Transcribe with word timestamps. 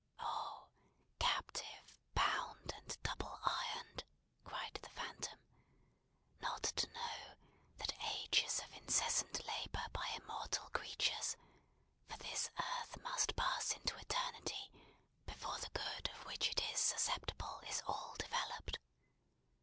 "Oh! 0.19 0.65
captive, 1.19 1.95
bound, 2.15 2.73
and 2.75 2.97
double 3.03 3.39
ironed," 3.43 4.03
cried 4.43 4.73
the 4.81 4.89
phantom, 4.89 5.37
"not 6.41 6.63
to 6.63 6.87
know, 6.91 7.35
that 7.77 7.93
ages 8.17 8.61
of 8.61 8.73
incessant 8.75 9.45
labour 9.45 9.85
by 9.93 10.07
immortal 10.19 10.71
creatures, 10.73 11.37
for 12.07 12.17
this 12.17 12.49
earth 12.57 12.97
must 13.03 13.35
pass 13.35 13.73
into 13.73 13.95
eternity 13.99 14.71
before 15.27 15.59
the 15.59 15.69
good 15.69 16.09
of 16.15 16.25
which 16.25 16.49
it 16.49 16.59
is 16.73 16.79
susceptible 16.79 17.59
is 17.69 17.83
all 17.85 18.15
developed. 18.17 18.79